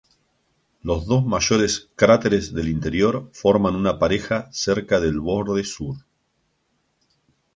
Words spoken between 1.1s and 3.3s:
mayores cráteres del interior